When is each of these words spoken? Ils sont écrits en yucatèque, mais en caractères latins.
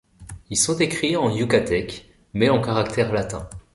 Ils 0.49 0.57
sont 0.57 0.79
écrits 0.79 1.15
en 1.15 1.29
yucatèque, 1.29 2.09
mais 2.33 2.49
en 2.49 2.59
caractères 2.59 3.13
latins. 3.13 3.47